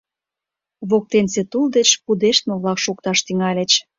[0.89, 3.71] Воктенсе тул деч пудештме-влак шокташ тӱҥальыч.